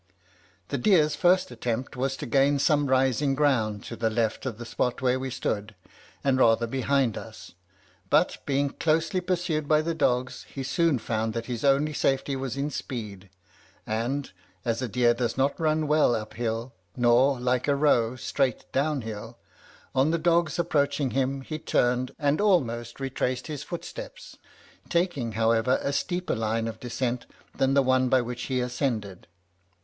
[0.69, 4.65] "The deer's first attempt was to gain some rising ground to the left of the
[4.65, 5.75] spot where we stood,
[6.23, 7.51] and rather behind us,
[8.09, 12.57] but, being closely pursued by the dogs, he soon found that his only safety was
[12.57, 13.29] in speed;
[13.85, 14.31] and
[14.65, 19.01] (as a deer does not run well up hill, nor like a roe, straight down
[19.03, 19.37] hill)
[19.93, 24.35] on the dogs approaching him, he turned, and almost retraced his footsteps,
[24.89, 29.27] taking, however, a steeper line of descent than the one by which he ascended.